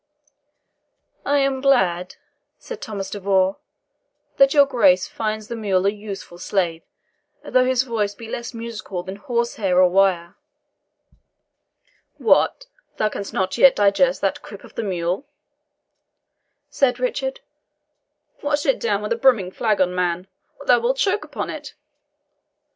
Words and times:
"I 1.27 1.37
am 1.41 1.61
glad," 1.61 2.15
said 2.57 2.81
Thomas 2.81 3.11
de 3.11 3.19
Vaux, 3.19 3.59
"that 4.37 4.51
your 4.51 4.65
Grace 4.65 5.07
finds 5.07 5.47
the 5.47 5.55
mule 5.55 5.85
a 5.85 5.91
useful 5.91 6.39
slave, 6.39 6.81
though 7.45 7.65
his 7.65 7.83
voice 7.83 8.15
be 8.15 8.27
less 8.27 8.51
musical 8.51 9.03
than 9.03 9.17
horse 9.17 9.57
hair 9.57 9.79
or 9.79 9.87
wire." 9.87 10.37
"What, 12.17 12.65
thou 12.97 13.09
canst 13.09 13.31
not 13.31 13.59
yet 13.59 13.75
digest 13.75 14.21
that 14.21 14.41
quip 14.41 14.63
of 14.63 14.73
the 14.73 14.81
mule?" 14.81 15.27
said 16.67 16.99
Richard. 16.99 17.41
"Wash 18.41 18.65
it 18.65 18.79
down 18.79 19.03
with 19.03 19.13
a 19.13 19.17
brimming 19.17 19.51
flagon, 19.51 19.93
man, 19.93 20.25
or 20.59 20.65
thou 20.65 20.79
wilt 20.79 20.97
choke 20.97 21.23
upon 21.23 21.51
it. 21.51 21.75